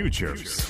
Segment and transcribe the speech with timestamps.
[0.00, 0.66] Futures.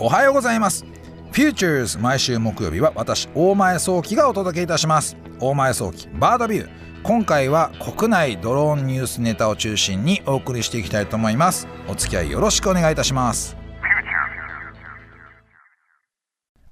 [0.00, 0.84] おはようございます。
[1.30, 5.16] Futures 毎週木曜日は私大前早期がお届けいたします。
[5.38, 6.68] 大前早期バードビュー
[7.04, 11.68] 今回は国内ドローンニュースネタを中心にお送りしていきたいと思います。
[11.86, 13.56] お付き合いよろしくお願いいたします。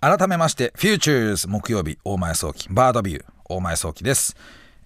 [0.00, 4.34] 改めまして Futures 木曜日大前早期バードビュー大前早期です。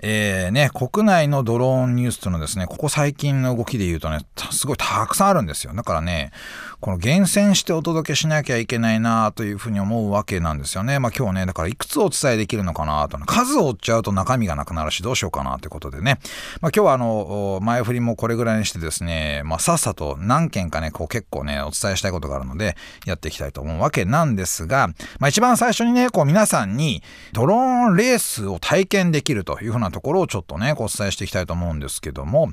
[0.01, 4.19] えーね、国内のドローンニュースというのはですね、ここ最近の動きで言うとね、
[4.51, 5.75] すごいたくさんあるんですよ。
[5.75, 6.33] だからね、
[6.81, 10.99] この厳選してお届けしなきゃいけないなというふうに思うわけなんですよね。
[10.99, 16.19] まあ今日ね、だからいくつお伝えできるのかなと、数を追っちゃうと中身がなくなるしどうしようかなということでね。
[16.61, 32.53] まあ今日はあの、前振りもこれぐらいにしてですね、まあさっさと何件かね、こう結構ね、お伝えしたいことがあるので、やっていきたいと思うわけなんですが、まあ一番最初にね、こう皆さんにドローンレースを体験できるというふうなところをちょっとね、お伝えしていきたいと思うんですけども、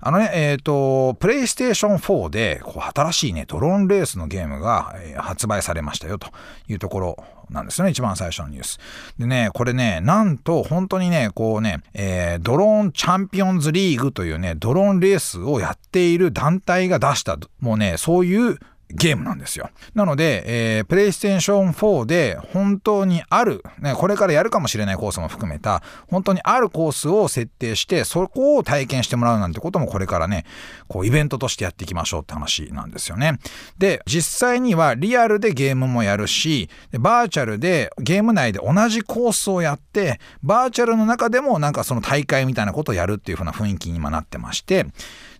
[0.00, 6.28] あのね、えっ、ー、と、プレイステーション4で、こう新しいね、ドローンレースのゲームが、えー、発売されましたよと
[6.68, 8.78] いうところなんですね、一番最初のニュース。
[9.18, 18.58] でね、これね、なんと本当にね、こうね、えー、ドローンチャンピオンズリーグというね、ドローンレースをやっている団体が出した、もうね、そういう
[18.90, 19.70] ゲームなんですよ。
[19.94, 30.44] なので、えー、プレイステーション4で本当にある、ね、これからやるかもしれないコースも含めた、本当にあるコースを設定して、そこを体験してもらうなんてこともこれからね、
[30.88, 33.38] こうイベントとしてやっていきましょうって話なんですよね。
[33.78, 44.86] で、実際にはリアルでゲームもやるし、バーチャルでゲーム内で同じコースをやって、バーチャルの中でもなんかその大会みたいなことをやるっていう風な雰囲気に今なってまして、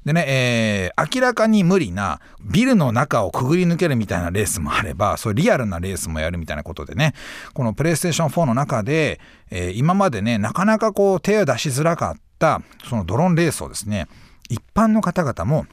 [0.04, 7.14] でね、えー、明らかに無理なビルの中をくぐり抜けるみたいなレースもあれば、そういうリアルなレースもやるみたいなことでね、
[7.54, 14.06] このプレイステーション4の中で、えー、今までね、なかなかこう手を出しづらかったそのドローンレースをですね、
[14.50, 15.66] 一般の方々も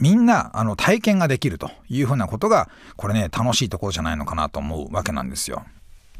[0.00, 5.64] みんなあの体験ができるというふうなことが、これね、楽しいところじゃないのかなと思うわけなんですよ。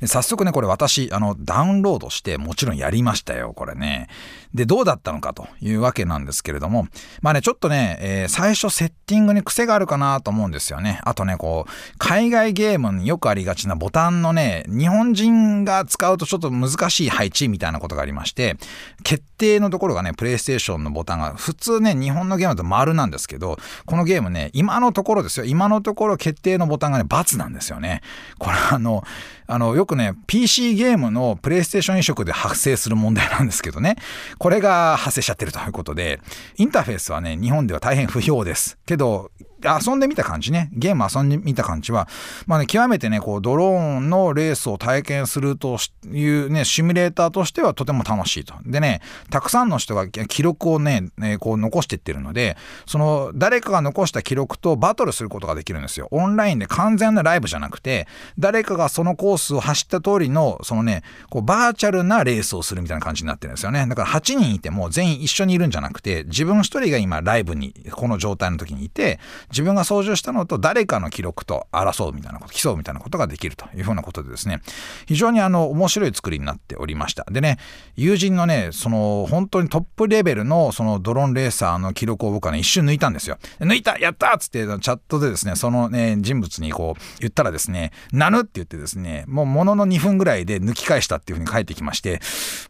[0.03, 4.09] で早速ね、これ私、あの、ダウンロードしてもちろんやりましたよ、これね。
[4.53, 6.89] で、どうだったのかというわけなんですけれども、
[7.21, 10.99] まあね、ちょっとね、えー、最初セッティングに癖があるかなと思うんですよね。
[11.05, 18.57] あとね、こう、海外ゲームによくありがちなボタンのね、日本人が使うとちょっと難しい配置みたいなことがありまして、
[19.05, 23.57] 決定のところがね、プレイステーションのボタンが、普通ね、日本のゲームだと丸なんですけど、
[23.87, 28.01] このゲームね、今のところですよ、今のところ決定のボタンがね、×なんですよね。
[28.41, 29.05] これあの、
[29.53, 33.97] あの、よくね、PC ゲームのプレイステーション移植で発生する問題なんですけどね、
[34.39, 36.21] これが発生しちゃってるということで、
[36.57, 38.79] インターフェースはね、日本では大変不評です。
[38.87, 39.31] けど、
[39.69, 42.09] 遊んでみた感じね、ゲーム遊んでみた感じは、
[42.47, 45.79] まあね、極めてね、こう、ドローンのレースを体験すると
[46.11, 48.55] いうね、シミュレーターとしてはとても楽しいと。
[48.65, 52.57] でね、たくさんの人が記録をね、ねこう残していってるので、
[52.87, 56.09] その、誰かが残した記録とバトルすることができるんですよ。
[56.11, 58.07] オンラインで完全なライブじゃなくて、
[58.39, 63.87] 誰かがそのコースを走った通りの、そのね、こう、バーチャルなレースをするみたいな感じになってるんですよね。
[63.87, 69.19] だから8人いても全員一緒にいるんじゃなくて、自分一人が今ライブに、この状態の時にいて、
[69.53, 74.61] 自分が操縦したのと誰かの記録と争うみたいなこと、競うみたいなことができるというふうなことでですね、
[75.07, 77.25] 非常にあの、面白い作りになっておりました。
[77.31, 77.59] でね、
[77.95, 83.39] 友人のね、その、本当にトップレベルのそのドローンレーサーの記録を僕はね、一瞬抜いたんですよ。
[83.61, 92.21] 抜いたやったっつって、チャットでですね、そのね、人物にこう、言ったらですね、なぬって言ってですね、もうものの2分ぐらいで抜き返したっていうふうに返ってきまして、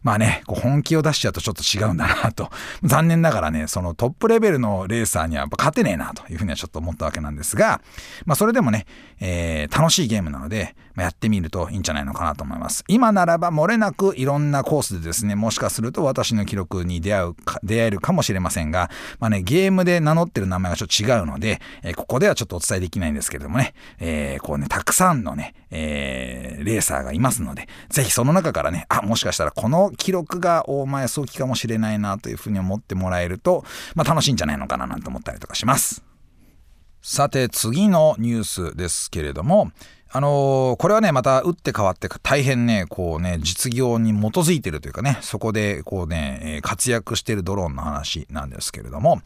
[0.03, 2.49] まあね、こう本気を出しちゃうとちょっと違うんだなと。
[2.83, 7.81] 残念ながらね、そのトップレベルのレーサーにはやっぱ勝てねえなというふうにはちょっとと思ったわけなんですが、
[8.25, 8.85] まあ、それでもね、
[9.21, 12.83] えー、楽しいゲームなので、まあ、やってみるといいんじゃないのかなと思います。
[12.87, 18.89] 今ならば漏れなくいろんなコースでですね、もしかすると私の記録に出会うか、出会えるかもしれませんが、
[19.19, 36.12] まあね、ゲームで名乗ってる名前がちょっと違うので、えー、ここではちょっとお伝えできないんですけれどもね、えー、こうね、たくさんのね、えー、レーサーがいますので、ぜひその中からね、あ、もしかしたらこの記録が大前早期かもしれないなというふうに思ってもらえると、まあ楽しいんじゃないのかななんて思ったりとかします。
[37.05, 39.71] さて次のニュースですけれども、
[40.09, 49.17] あのー、これはね、また打って変わって大変ね、こうね、実業に基づいてるというかね、そこでこうね、活躍してるドローンの話なんですけれども、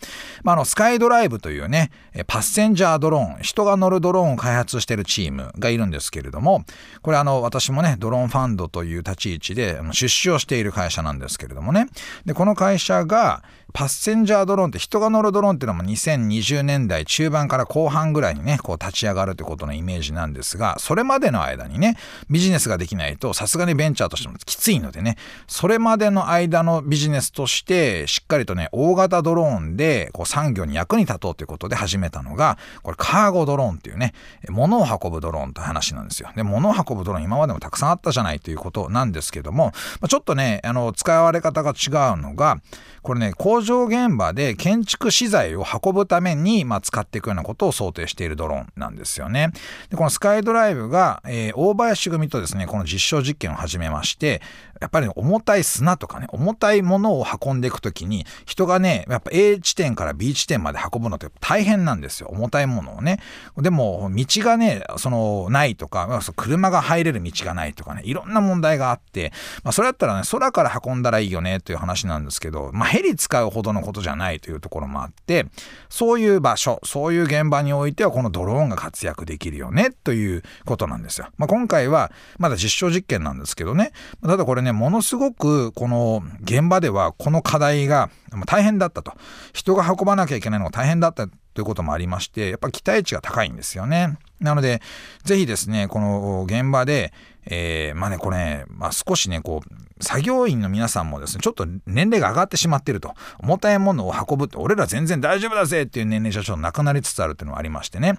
[0.43, 1.91] まあ、あの、スカイドライブというね、
[2.25, 6.63] パッセンジャードローン、人が乗るドローンを開発してるチームがいるんですけれども、
[7.03, 11.87] これあの、私もね、ドローンファンドという立ち位置で出資をしている会社なんですけれどもね、
[12.25, 21.97] で、この会社が、パッセンジャードローンって人が乗るドローンっていうのも2020年代中盤から後半ぐらいにね、こう立ち上がるってことのイメージなんですが、それまでの間にね、
[22.29, 25.17] ビジネスができないとさすがにベンチャーとしてもきついのでね、
[25.47, 34.13] それまでの間のビジネスとしてしっかりとね、大型ドローンでこう産業に役に立とうということで始めたのが、これカーゴドローンっていうね、
[34.49, 36.29] 物を運ぶドローンという話なんですよ。
[36.35, 39.73] で、物を運ぶドローン今までもたくさんあったじゃないということなんですけども、
[40.07, 42.59] ちょっとね、あの、使われ方が違うのが、
[43.07, 49.53] これね、工場現場で建築資材を運ぶために、まあ、使っていくようなことを想定しているドローンなんですよね。
[49.89, 54.41] でこのスカイドライブが、えー、大林組とですね、この実証実験を始めまして、
[54.81, 62.29] やっぱり、ね、重たい砂とかね、重たいものを運んでいくときに、人がね、やっぱ A 地点から B 地点まで運ぶのって大変なんですよ。
[62.31, 63.19] 重たいものをね。
[63.57, 69.31] でも、道がね、その、ないとか、車が入れる道がないとかね、いろんな問題があって、
[69.63, 75.45] まあ、それだったらね、空から運んだらいいよねという話なんですけど、まあ、ヘリ使うほどのことじゃないというところもあって、
[75.87, 81.27] そういう場所、そういう現場においては、このドローンが活躍できるよねということなんですよ。
[81.37, 83.91] まあ、今回は、まだ実証実験なんですけどね、
[84.23, 88.09] ただこれね、ものすごく、この現場では、この課題が
[88.45, 89.13] 大変だったと。
[89.53, 94.17] 人が運ばなきゃいけないのが大変だったということもありまして、やっぱ期待値が高いんですよね。
[94.39, 94.81] なので、
[95.23, 97.13] ぜひですね、この現場で、
[97.49, 103.15] えー、まあね、これ、まあ、少しね、こう、作業員の皆さんもですね、ちょっと年齢が上がってしまってると。
[103.39, 108.15] 重たいものを運ぶって、俺ら全然大丈夫だぜっていう年齢者ちょっとなくなりつつあるっていうのがありましてね。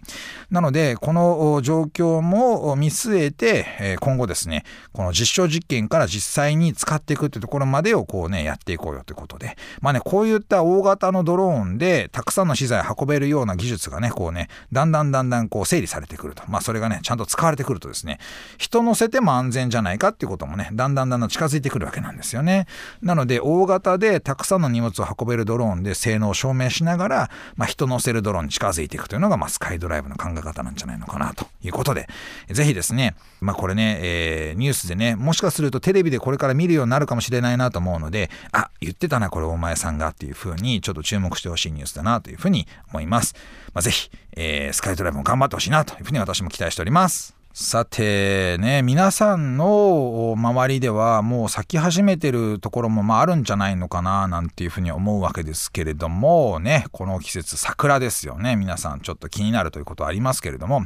[0.50, 9.56] なので、この状況も見据えて、え、今後ですね、この実証実験から実際に使っていくっていうところまでをこうね、やっていこうよということで。
[9.80, 16.42] まあね、こういった大型のドローンで、たくさんの資材運べるような技術がね、こうね、だんだんだんだんこう整理されてくると。
[16.48, 18.18] まあ、それがね、ちゃんと使われてくるとですね、
[18.58, 22.66] 人乗せても安全じゃないかっていうこともね、だんだんだんだん近づいてくるわけなんですよね。
[23.02, 32.08] なので、大型でたくさんの荷物を運べるドローンで性能を証明しながら、まあ、人乗せるドローンに近づいていくというのが、まあ、スカイドライブの考え方なんじゃないのかなということで、
[32.50, 43.34] ぜひですね、まあ、これね、えー、ニュースでね、もしかするとテレビでこれから見るようになるかもしれないなと思うので、あ、言ってたな、これお前ささんがっていうふうに、ちょっと注目してほしいニュースだなというふうに思います。
[43.72, 47.37] まあ、ぜひ、えー、スカイドライブも頑張ってほしいなというふうに私も期待しております。
[47.60, 58.54] さてね、皆さんの周りではもう咲き始めてるところもまああるんじゃないのかななんていうふうに思うわけですけれどもね、この季節桜ですよね。
[58.54, 60.84] 皆さんちょっと気になるということはありますけれども、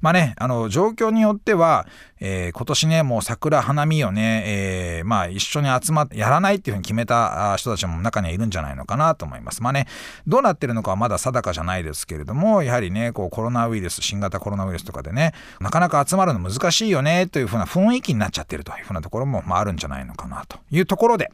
[0.00, 1.88] まあね、あの状況によっては、
[2.20, 9.60] えー、今年ね、もう桜花見をね、えー、まあ一緒に集まってやらないっていうふうに決めた人たちも中にはいるんじゃないのかなと思います。
[9.60, 9.88] まあね、
[10.28, 21.30] どうなってるのかはまだ定かじゃないですけれども、やはりね、こうコロナウイルス、新型コロナウイルスとかでね、なかなか集まるの難しいよねというふうな雰囲気になっちゃってるというふうなところも、まあ、あるんじゃないのかなというところで、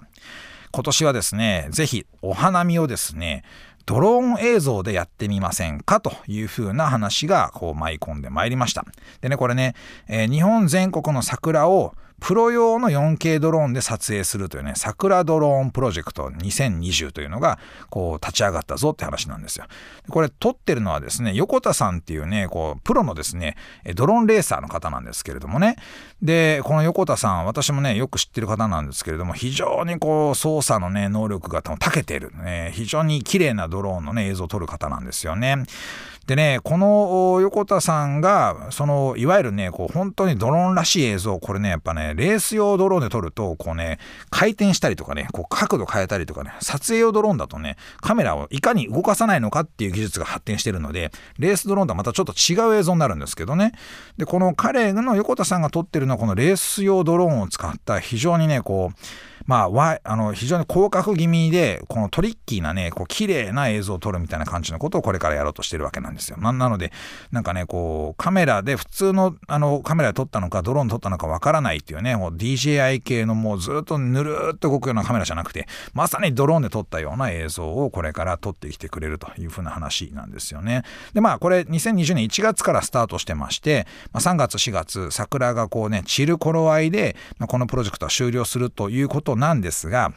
[0.73, 3.45] 今年はですね、ぜひお花見をですね、
[3.87, 8.85] ドローン映像でやってみませんかというふうな話がこう舞い込んでまいりました。
[9.23, 9.75] でね、これね、
[10.09, 17.59] えー、日本全国の桜をプロ用の 4K ドローンで撮影するというね、桜ドローンプロジェクト2020というのが、
[17.91, 19.67] こう、立ち上がったぞって話なんですよ。
[20.11, 23.57] これ、撮ってるのはですね、横田さんっていうね、こう、プロのですね、
[23.95, 25.77] ドローンレーサーの方なんですけれどもね。
[26.21, 35.65] で、この横田さん、私もね、よく知ってる方なんですけれども、非常にこう、操作のね、能力が長けてる、ね、非常に綺麗なドローンのね、映像を撮る方なんですよね。
[36.29, 43.99] でね、この横田さんが、その、いわゆるね、こう、本当にドローンらしい映像、これね、やっぱね、レース用ドローンで撮ると、こうね、
[44.29, 53.73] 回転したりとかね、こう、角度変えたりとかね、撮影用ドローンだとね、カメラをいかに動かさないのかっていう技術が発展してるので、レースドローンとはまたちょっと違う映像になるんですけどね。
[54.19, 58.99] で、この彼の横田さんが撮ってるのは、このレース用ドローンを使った非常にね、こう、
[59.49, 66.37] まあ、あの非常に広角気味で、このトリッキーなね、こう綺麗な映像を撮るみたいな感じのことをこれからやろうとしてるわけなんですよ。
[66.37, 66.93] ななので、
[67.33, 80.83] なんかね、こう、カメラで普通のあのカメラで撮ったのか、ドローン撮ったのかわからないっていうね、DJI 系のもうずっとぬるっと動くようなカメラじゃなくて、まさにドローンで撮ったような映像をこれから撮ってきてくれるというふうな話なんですよね。
[81.15, 90.13] で、まあ、これ2020年1月からスタートしてまして、まあ、3月4月、桜がこうね、散る頃合いで、まあ、このプロジェクトは終了するということなんですが、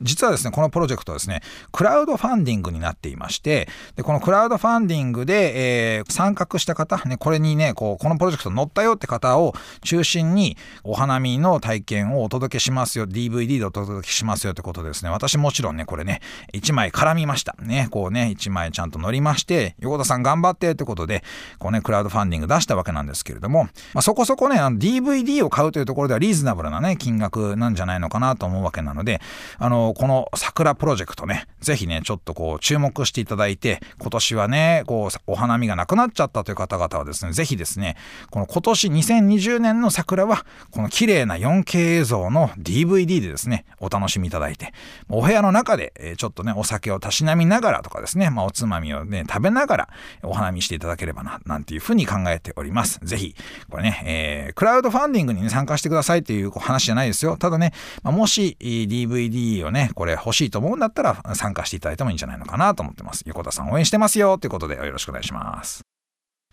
[0.00, 16.20] 実はですね、このプロジェクトはですね、クラウドファンディングになっていまして、でこのクラウドファンディングで、えー、参画した方、ね、これにね、こう、このプロジェクト乗ったよって方を中心に、お花見の体験をお届けしますよ、DVD でお届けしますよってことですね、私もちろんね、これね、
[16.52, 17.56] 1枚絡みました。
[17.60, 21.24] ね、こうね、1枚ちゃんと乗りまして、横田さん頑張ってってことで、
[21.58, 23.64] こうね、クラウドファンディング出したわけなんですけれども、
[23.94, 29.20] まあ、そこそこね、DVD を買うというところではリーズナブルなね、金額なんじゃないのかなと思うわけなので、
[29.58, 37.96] あの、この桜プロジェクトね、ぜひね、ちょっとこう注目していただいて、今年はね、こう、お花見がなくなっちゃったという方々はですね、ぜひですね、
[38.30, 44.72] この今年2020年の桜は、この綺麗な 4K 映像の DVD でですね、お楽しみいただいて、
[45.08, 49.88] お部屋の中で、えちょっとね、お酒をたしなみながらとかですね、まあ、おつまみをね、食べながら
[50.22, 53.00] お花見していただければな、なんていうふうに考えております。
[53.02, 53.34] ぜひ、
[53.70, 57.36] これね、えー、クラウドファンディングに、ね、参加してくださいっていう話じゃないですよ。
[57.36, 63.22] ただね、まあ、もし DVD をね、ねこれ欲しいと思うんだったら参加していただいてもいいんじゃないのかなと思ってます。
[63.26, 65.88] 横田さん応援してますよということでよろしくお願いします。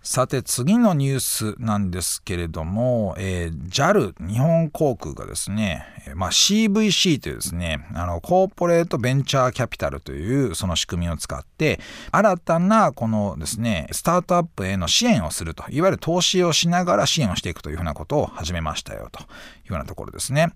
[0.05, 11.79] さて次のニュースなんですけれども、えー、JAL 日本航空がですね、まあ、CVC というですねあのコーポレートベンチャーキャピタルというその仕組みを使って
[12.11, 19.23] 新たなこのですねスタートアップへの支援をするといわゆる投資をしながら支援をしていくというふうなことを始めましたよと
[19.65, 20.51] いうようなところですね。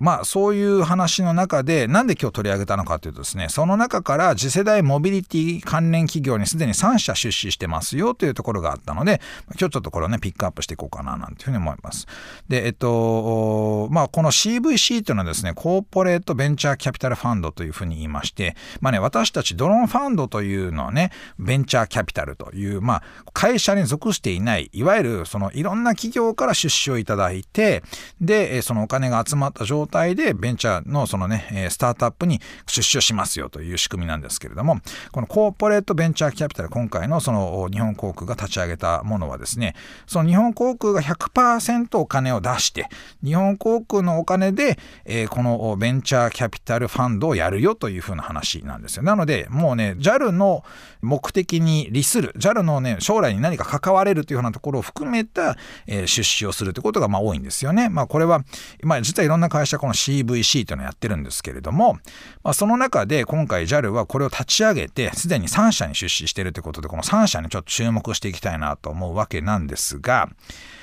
[0.00, 9.20] まあそういう話の中でなんで今日取り上げたのかというとですねその中から次世代モビリティ関連企業にすでに3社出資してますよというところがあったので
[9.58, 12.06] 今日ちょっとこれをねピックアップしていこうかななんていうふうに思います。
[12.48, 23.02] でえっとまあこの CVC というのはですねコーポレートベンチャーキャピタルファンドというふうに言いましてまあね私たちドローンファンドというのはねベンチャーキャピタルというまあ
[23.32, 27.82] 会社に属していないいわゆるそのいろんな企業から出資をいただいて
[28.20, 34.80] でそのお金が集まった状態でベンチャーのそのねスタートアップに出資をしますよという仕組みなんですけれども
[35.12, 39.74] このコーポレートベンチャーキャピタル今回のその日本航空が立ち上げたものはですね
[40.06, 42.88] その日本航空が100%お金を出して
[43.22, 49.02] 日本航空のお金で、え、このベンチャーキャピタルファンドをやるよというふうな話なんですよ。
[49.02, 50.64] なのでもうね JAL の
[51.02, 55.56] 目的に利する JAL のね将来に何か関われるというようなところを含めた、
[55.86, 57.88] え、出資をするということがまあ多いんですよね。
[57.88, 58.43] まあこれは、
[58.82, 61.94] まあ、実はいろんな会社この CVC というのをやってるんですけれども、
[62.42, 70.28] まあ、その中で今回 JAL はこれを立ち上げてすでに3社に出資してるということでこの3社にちょっと注目していきたいなと思うわけなんですが、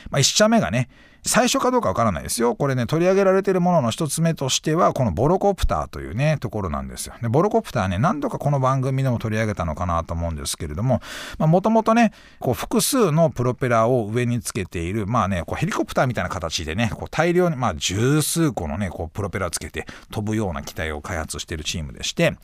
[0.09, 0.89] まあ、1社目がね
[1.23, 2.55] 最初かどうかわからないですよ。
[2.55, 7.13] これね、取り上げられてるものの一つ目としては、このボロコプターというね、ところなんですよ。
[7.21, 11.01] で、ボロコプターね、何度かこの番組でも取り上げたのかなと思うんですけれども、
[11.37, 22.35] もともとね、こう複数のプロペラを上につけている、まあね、こうヘリコプターみたいな形でね、こう大量に、まあ十数個のね、こうプロペラをつけて飛ぶような機体を開発しているチームでして、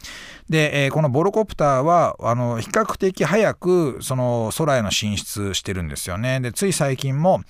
[0.50, 6.40] で、えー、このボロコプターは、あの、比較的早く、その空への進出してるんですよね。
[6.40, 7.42] で、つい最近も、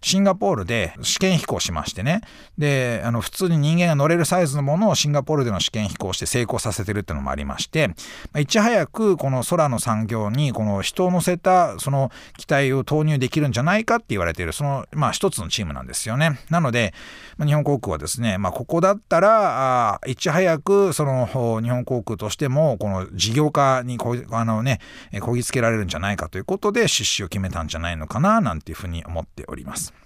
[0.00, 2.20] シンガポールでで試験飛行しましてね。
[2.58, 7.94] で、あの、普通に人間が乗れるサイズのものをシンガポールでの試験飛行して成功させてるっていうのもありまして、ま
[8.34, 16.38] あ、いち早くこの空の産業にこの人を乗せたその機体を投入できるんじゃないかって言われている、その、まあ一つのチームなんですよね。
[16.50, 16.92] なので、
[17.38, 21.26] まあ、日本航空はですね、まあここだったら、あいち早くその
[21.62, 24.80] 日本航空としても、この事業化にこあのね、
[25.20, 30.05] こぎつけられるんじゃないかということで出資を決めたんじゃないのかな、なんていうふうに思っております。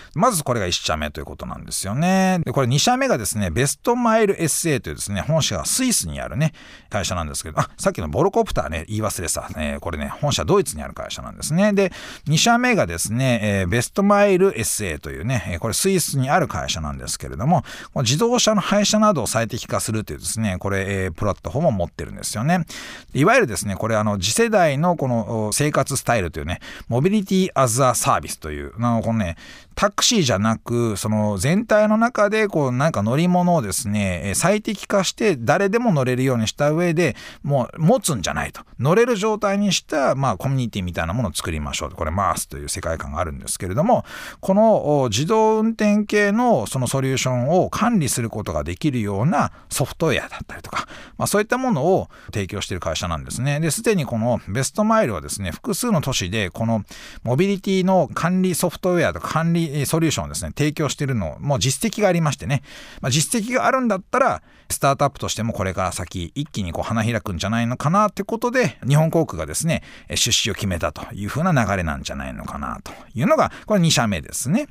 [0.13, 2.39] まずこれが1社目ということなんですよね。
[2.45, 6.53] で、これ2社目がですね、ベストマイル SA というですね、本社がスイスにあるね、
[6.89, 9.49] 会社なんですけど、あ、さっきのボロコプターね、言い忘れた。
[9.57, 11.73] えー、これね、本社ドイツにある会社なんですね。
[11.73, 11.91] で、
[12.27, 17.61] 2社目がですね、えー、ベストマイル SA というね、これスイスにある会社なんですけれども、
[17.93, 22.65] この自動車の廃車などを最適化するというですね、これ、えー、プラットフォームを持ってるんですよね。
[23.13, 29.37] いわゆるですね、これあの、次世代のこの生活スタイルというね、モビリティアザーサービスという、あの、このね、
[29.75, 38.61] タククシーじゃなく、その全体の中で、こう、なんか乗り物をですね、最適化して誰でも乗れるようにした上で、もう持つんじゃないと。
[38.79, 41.95] 乗れる状態にした、まあ、コミュニティみたいなものを作りましょうと。
[41.95, 44.03] これ、マースという世界観があるんですけれども、
[44.39, 50.87] この自動運転系のそのソリューションを管理することができるようなソフトウェアだったりとか、
[51.19, 53.59] まあ、そういったものを提供している会社なんですね。
[53.59, 56.83] で、すでにこのベストマイルはですね、複数の都市でこの
[57.21, 62.63] モビリティの管理ソフトウェアとか管理ソリューションをですね、提供しているのもう実績がありましてね、
[63.01, 74.67] まあ、実績があるんだったら、スタートアップとしてもこれから先一気にこう花開くんじゃないのかなってことで、日本航空がですね、出資を決めたというふうな流れなんじゃないのかなというのが、これ2社目ですね。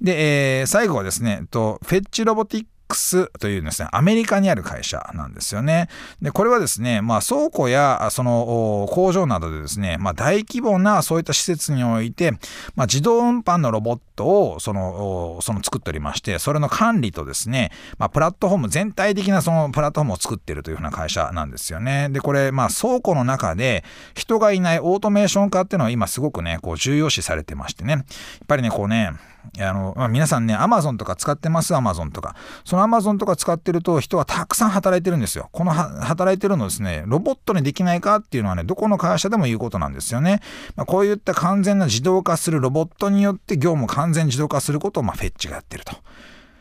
[0.00, 5.88] で、えー、最後はですね、とフェッチロボティ X というですね、アメリカにある会社なんですよね。
[6.20, 12.32] で、これはですね、まあ倉庫やその工場などでですね、まあ大規模なそういった施設において、
[12.74, 22.08] まあ自動運搬のロボットをその、その作っておりまして、それの管理とですね、まあプラットフォーム、全体的なそのプラットフォームを作っているというふうな会社なんですよね。
[22.10, 28.02] で、これ、まあ倉庫の中で人がいないオートメーション化っていうのは今すごくね、こう重要視されてましてね、やっ
[28.46, 29.12] ぱりね、こうね、
[29.58, 32.36] あの、まあ、皆さんね、アマゾンとか使ってますアマゾンとか。
[32.64, 35.48] そのアマゾンとか使ってると人はたくさん働いてるんですよ。
[35.52, 40.40] この働いてるのですね、ロボットにできないかっていうのはね、どこの会社でも言うことなんですよね。
[40.76, 45.96] まあ、こういった完全な自動化するロボットによって業務完全自動化することを、まあ、フェッチがやってると。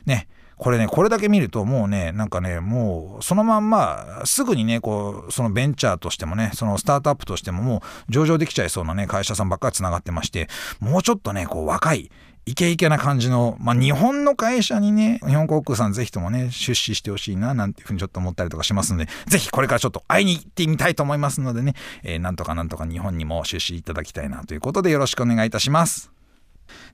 [0.05, 0.27] ね。
[0.59, 10.49] これね、これだけ見るともうね、なんかね、もうそのまんますぐにね、こう、そのベンチャーとしてもね、そのスタートアップとしてももう上場できちゃいそうなね、会社さんばっかり繋がってまして、
[10.81, 12.11] もうちょっとね、こう若い、
[12.45, 26.11] イケイケな感じの、まあ、日本の会社にね、日本航空さんぜひともね、出資してほしいな、なんていうふうにちょっと思ったりとかしますので、ぜひこれからちょっと会いに行ってみたいと思いますのでね、えー、なんとかなんとか日本にも出資いただきたいなということでよろしくお願いいたします。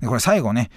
[0.02, 0.70] でこれ最後ね、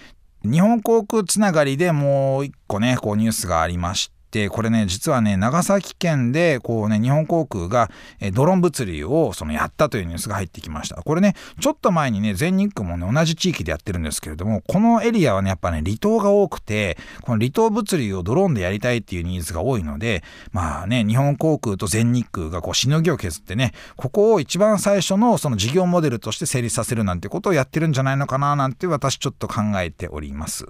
[0.44, 7.90] 日本航空つながりでもう一個ね、こうニュースがありまして、で、これね、実はね、長崎県で、こうね、日本航空が、
[8.32, 10.97] ドローン物流をそのやったというニュースが入ってきました。
[10.97, 30.66] これね、ちょっと前にね、全日空もね、同じ地域でやってるんですけれども、このエリアはね、やっぱね、離島が多くて、この離島物流をドローンでやりたいっていうニーズが多いので、まあね、日本航空と全日空がこう、しのぎを削ってね、ここを一番最初のその事業モデルとして成立させるなんてことをやってるんじゃないのかな、なんて私ちょっと考えております。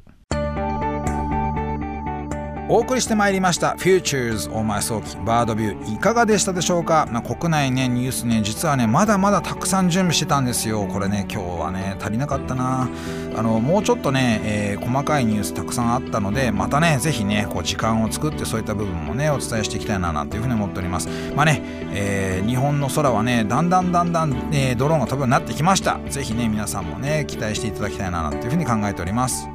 [2.70, 10.87] お送りしてまいりました Futures 大前早期バードビューいかがでしたでしょうか、まあ、国内ねニュースね実はねまだまだたくさん準備してたんですよ。
[10.87, 12.87] これね今日はね足りなかったな。
[13.34, 21.08] あのもうちょっとね、えー、細かいニュースたくさんあったのでまたね是非ねこう時間を作ってそういった部分もねお伝えしていきたいななんていうふうに思っております。
[21.34, 21.62] まあね、
[21.94, 25.98] えー、日本の空はねだんだんだんだん、えー、ドローンが飛ぶようになってきました。
[26.10, 29.48] 是非ね皆さんもね期待していただきたいななんていうふうに考えております。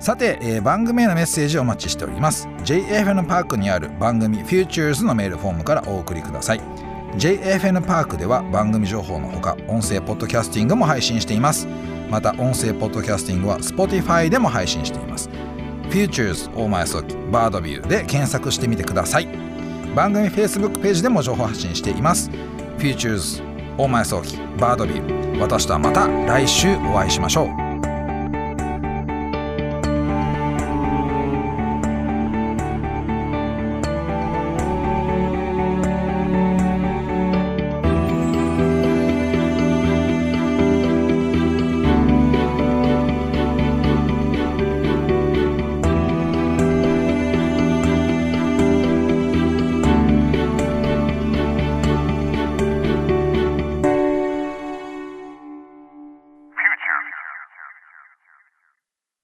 [0.00, 2.48] さて、えー、番組へのメッセージをお待ちしております。
[2.64, 6.60] JFN パークにある番組 Futures のメールフォームからお送りください。
[7.18, 11.68] JFN パークでは番組情報のほか音声ポッドキャスティングも配信しています。
[12.08, 15.28] また音声ポッドキャスティングは Spotify でも配信しています。
[15.90, 19.28] Futures 大前早期バードビューで検索してみてください。
[19.94, 22.30] 番組 Facebook ページでも情報発信しています。
[22.78, 23.42] Futures
[23.76, 27.69] 大前早期バードビュー私とはまた来週お会いしましょう。